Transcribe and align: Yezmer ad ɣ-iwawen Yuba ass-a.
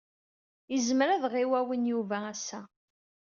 Yezmer 0.73 1.09
ad 1.11 1.23
ɣ-iwawen 1.33 1.87
Yuba 1.91 2.17
ass-a. 2.33 2.61